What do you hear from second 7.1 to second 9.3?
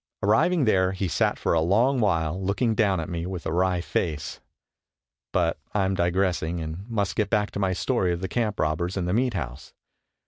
get back to my story of the camp robbers and the